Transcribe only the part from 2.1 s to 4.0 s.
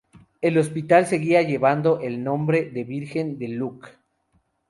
nombre de "Virgen de Lluc".